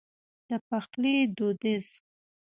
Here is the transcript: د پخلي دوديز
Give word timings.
د 0.47 0.49
پخلي 0.67 1.15
دوديز 1.37 1.87